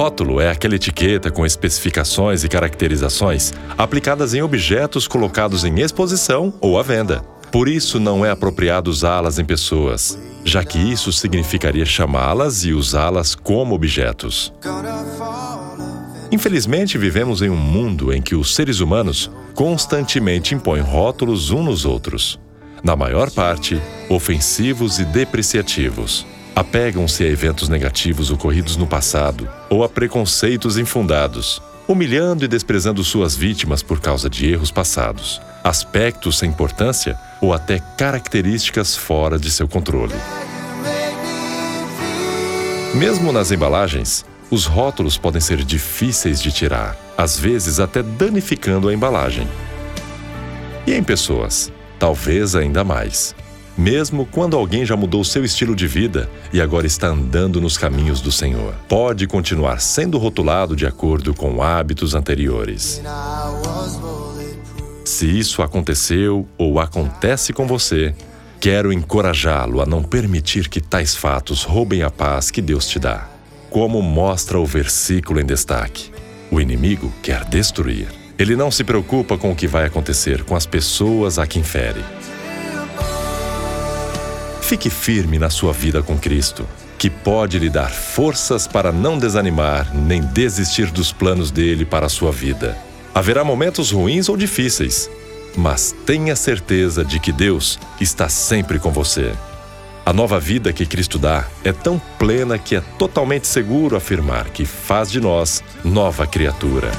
Rótulo 0.00 0.40
é 0.40 0.50
aquela 0.50 0.76
etiqueta 0.76 1.30
com 1.30 1.44
especificações 1.44 2.42
e 2.42 2.48
caracterizações 2.48 3.52
aplicadas 3.76 4.32
em 4.32 4.40
objetos 4.40 5.06
colocados 5.06 5.62
em 5.62 5.78
exposição 5.78 6.54
ou 6.58 6.78
à 6.78 6.82
venda. 6.82 7.20
Por 7.52 7.68
isso, 7.68 8.00
não 8.00 8.24
é 8.24 8.30
apropriado 8.30 8.90
usá-las 8.90 9.38
em 9.38 9.44
pessoas, 9.44 10.18
já 10.42 10.64
que 10.64 10.78
isso 10.78 11.12
significaria 11.12 11.84
chamá-las 11.84 12.64
e 12.64 12.72
usá-las 12.72 13.34
como 13.34 13.74
objetos. 13.74 14.54
Infelizmente, 16.32 16.96
vivemos 16.96 17.42
em 17.42 17.50
um 17.50 17.56
mundo 17.56 18.10
em 18.10 18.22
que 18.22 18.34
os 18.34 18.54
seres 18.54 18.80
humanos 18.80 19.30
constantemente 19.54 20.54
impõem 20.54 20.80
rótulos 20.80 21.50
uns 21.50 21.62
nos 21.62 21.84
outros. 21.84 22.40
Na 22.82 22.96
maior 22.96 23.30
parte, 23.30 23.78
ofensivos 24.08 24.98
e 24.98 25.04
depreciativos. 25.04 26.24
Apegam-se 26.54 27.24
a 27.24 27.28
eventos 27.28 27.68
negativos 27.68 28.30
ocorridos 28.30 28.76
no 28.76 28.86
passado 28.86 29.48
ou 29.68 29.84
a 29.84 29.88
preconceitos 29.88 30.76
infundados, 30.76 31.62
humilhando 31.86 32.44
e 32.44 32.48
desprezando 32.48 33.02
suas 33.04 33.36
vítimas 33.36 33.82
por 33.82 34.00
causa 34.00 34.28
de 34.28 34.50
erros 34.50 34.70
passados, 34.70 35.40
aspectos 35.62 36.38
sem 36.38 36.50
importância 36.50 37.18
ou 37.40 37.52
até 37.52 37.78
características 37.96 38.96
fora 38.96 39.38
de 39.38 39.50
seu 39.50 39.66
controle. 39.66 40.14
Mesmo 42.94 43.32
nas 43.32 43.52
embalagens, 43.52 44.24
os 44.50 44.66
rótulos 44.66 45.16
podem 45.16 45.40
ser 45.40 45.64
difíceis 45.64 46.42
de 46.42 46.50
tirar, 46.50 46.96
às 47.16 47.38
vezes 47.38 47.78
até 47.78 48.02
danificando 48.02 48.88
a 48.88 48.94
embalagem. 48.94 49.48
E 50.86 50.92
em 50.92 51.02
pessoas, 51.02 51.72
talvez 51.98 52.56
ainda 52.56 52.82
mais. 52.82 53.34
Mesmo 53.80 54.26
quando 54.26 54.58
alguém 54.58 54.84
já 54.84 54.94
mudou 54.94 55.24
seu 55.24 55.42
estilo 55.42 55.74
de 55.74 55.86
vida 55.86 56.28
e 56.52 56.60
agora 56.60 56.86
está 56.86 57.06
andando 57.06 57.62
nos 57.62 57.78
caminhos 57.78 58.20
do 58.20 58.30
Senhor, 58.30 58.74
pode 58.86 59.26
continuar 59.26 59.80
sendo 59.80 60.18
rotulado 60.18 60.76
de 60.76 60.84
acordo 60.84 61.32
com 61.32 61.62
hábitos 61.62 62.14
anteriores. 62.14 63.00
Se 65.02 65.26
isso 65.26 65.62
aconteceu 65.62 66.46
ou 66.58 66.78
acontece 66.78 67.54
com 67.54 67.66
você, 67.66 68.14
quero 68.60 68.92
encorajá-lo 68.92 69.80
a 69.80 69.86
não 69.86 70.02
permitir 70.02 70.68
que 70.68 70.82
tais 70.82 71.16
fatos 71.16 71.62
roubem 71.62 72.02
a 72.02 72.10
paz 72.10 72.50
que 72.50 72.60
Deus 72.60 72.86
te 72.86 72.98
dá 72.98 73.28
como 73.70 74.02
mostra 74.02 74.58
o 74.58 74.66
versículo 74.66 75.40
em 75.40 75.46
destaque. 75.46 76.10
O 76.50 76.60
inimigo 76.60 77.10
quer 77.22 77.44
destruir. 77.44 78.08
Ele 78.36 78.56
não 78.56 78.70
se 78.70 78.82
preocupa 78.82 79.38
com 79.38 79.52
o 79.52 79.54
que 79.54 79.68
vai 79.68 79.86
acontecer 79.86 80.42
com 80.44 80.56
as 80.56 80.66
pessoas 80.66 81.38
a 81.38 81.46
quem 81.46 81.62
fere. 81.62 82.02
Fique 84.70 84.88
firme 84.88 85.36
na 85.36 85.50
sua 85.50 85.72
vida 85.72 86.00
com 86.00 86.16
Cristo, 86.16 86.64
que 86.96 87.10
pode 87.10 87.58
lhe 87.58 87.68
dar 87.68 87.90
forças 87.90 88.68
para 88.68 88.92
não 88.92 89.18
desanimar 89.18 89.92
nem 89.92 90.22
desistir 90.22 90.92
dos 90.92 91.10
planos 91.10 91.50
dele 91.50 91.84
para 91.84 92.06
a 92.06 92.08
sua 92.08 92.30
vida. 92.30 92.78
Haverá 93.12 93.42
momentos 93.42 93.90
ruins 93.90 94.28
ou 94.28 94.36
difíceis, 94.36 95.10
mas 95.56 95.92
tenha 96.06 96.36
certeza 96.36 97.04
de 97.04 97.18
que 97.18 97.32
Deus 97.32 97.80
está 98.00 98.28
sempre 98.28 98.78
com 98.78 98.92
você. 98.92 99.32
A 100.06 100.12
nova 100.12 100.38
vida 100.38 100.72
que 100.72 100.86
Cristo 100.86 101.18
dá 101.18 101.48
é 101.64 101.72
tão 101.72 102.00
plena 102.16 102.56
que 102.56 102.76
é 102.76 102.80
totalmente 102.96 103.48
seguro 103.48 103.96
afirmar 103.96 104.50
que 104.50 104.64
faz 104.64 105.10
de 105.10 105.20
nós 105.20 105.64
nova 105.82 106.28
criatura. 106.28 106.92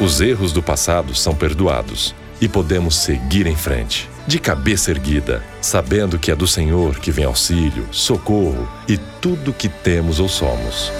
Os 0.00 0.22
erros 0.22 0.50
do 0.50 0.62
passado 0.62 1.14
são 1.14 1.34
perdoados 1.34 2.14
e 2.40 2.48
podemos 2.48 2.96
seguir 2.96 3.46
em 3.46 3.56
frente, 3.56 4.08
de 4.26 4.38
cabeça 4.38 4.90
erguida, 4.90 5.42
sabendo 5.60 6.18
que 6.18 6.30
é 6.30 6.36
do 6.36 6.46
Senhor 6.46 6.98
que 6.98 7.10
vem 7.10 7.24
auxílio, 7.24 7.86
socorro 7.90 8.68
e 8.88 8.96
tudo 9.20 9.52
que 9.52 9.68
temos 9.68 10.20
ou 10.20 10.28
somos. 10.28 10.92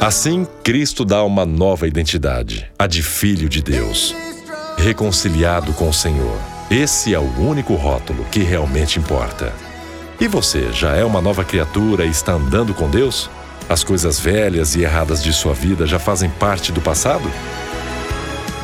Assim, 0.00 0.46
Cristo 0.62 1.04
dá 1.04 1.22
uma 1.24 1.46
nova 1.46 1.88
identidade, 1.88 2.70
a 2.78 2.86
de 2.86 3.02
Filho 3.02 3.48
de 3.48 3.62
Deus, 3.62 4.14
reconciliado 4.76 5.72
com 5.72 5.88
o 5.88 5.94
Senhor 5.94 6.54
esse 6.70 7.14
é 7.14 7.18
o 7.18 7.40
único 7.40 7.74
rótulo 7.74 8.24
que 8.32 8.40
realmente 8.40 8.98
importa. 8.98 9.52
E 10.18 10.26
você 10.26 10.72
já 10.72 10.94
é 10.94 11.04
uma 11.04 11.20
nova 11.20 11.44
criatura 11.44 12.06
e 12.06 12.10
está 12.10 12.32
andando 12.32 12.72
com 12.72 12.88
Deus? 12.88 13.28
As 13.68 13.84
coisas 13.84 14.18
velhas 14.18 14.74
e 14.74 14.80
erradas 14.80 15.22
de 15.22 15.32
sua 15.32 15.52
vida 15.52 15.86
já 15.86 15.98
fazem 15.98 16.30
parte 16.30 16.72
do 16.72 16.80
passado? 16.80 17.30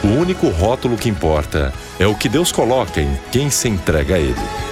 O 0.02 0.08
único 0.08 0.48
rótulo 0.48 0.96
que 0.96 1.10
importa 1.10 1.74
é 1.98 2.06
o 2.06 2.14
que 2.14 2.28
Deus 2.28 2.50
coloca 2.50 3.02
em 3.02 3.18
quem 3.30 3.50
se 3.50 3.68
entrega 3.68 4.14
a 4.14 4.18
Ele. 4.18 4.69